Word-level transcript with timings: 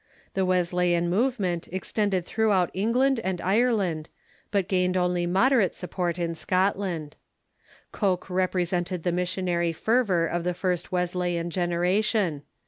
The 0.33 0.47
Wesleyan 0.47 1.11
movement 1.11 1.67
extended 1.71 2.25
through 2.25 2.51
out 2.51 2.71
England 2.73 3.19
and 3.23 3.39
Ireland, 3.39 4.09
but 4.49 4.67
gained 4.67 4.97
only 4.97 5.27
moderate 5.27 5.75
support 5.75 6.17
in 6.17 6.33
Scotland. 6.33 7.15
Coke 7.91 8.27
represented 8.27 9.03
the 9.03 9.11
missionary 9.11 9.73
fervor 9.73 10.25
of 10.25 10.43
the 10.43 10.55
first 10.55 10.91
Wesleyan 10.91 11.51
generation. 11.51 12.41